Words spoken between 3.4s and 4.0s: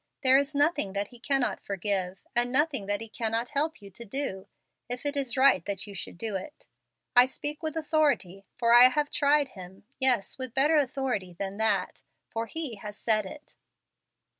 help you